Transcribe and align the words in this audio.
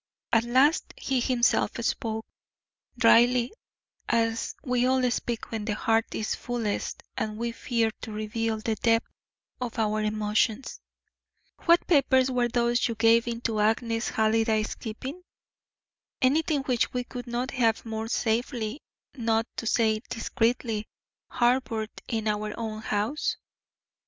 At 0.33 0.45
last 0.45 0.95
he 0.97 1.19
himself 1.19 1.73
spoke, 1.81 2.25
dryly, 2.97 3.53
as 4.09 4.55
we 4.63 4.87
all 4.87 5.11
speak 5.11 5.51
when 5.51 5.65
the 5.65 5.75
heart 5.75 6.15
is 6.15 6.33
fullest 6.33 7.03
and 7.15 7.37
we 7.37 7.51
fear 7.51 7.91
to 8.01 8.11
reveal 8.11 8.57
the 8.57 8.73
depth 8.77 9.05
of 9.59 9.77
our 9.77 10.01
emotions. 10.01 10.79
"What 11.65 11.85
papers 11.85 12.31
were 12.31 12.47
those 12.49 12.87
you 12.87 12.95
gave 12.95 13.27
into 13.27 13.59
Agnes 13.59 14.09
Halliday's 14.09 14.73
keeping? 14.73 15.21
Anything 16.19 16.63
which 16.63 16.91
we 16.93 17.03
could 17.03 17.27
not 17.27 17.51
have 17.51 17.85
more 17.85 18.07
safely, 18.07 18.81
not 19.15 19.45
to 19.57 19.67
say 19.67 20.01
discreetly, 20.09 20.87
harboured 21.29 21.91
in 22.07 22.27
our 22.27 22.57
own 22.57 22.81
house?" 22.81 23.37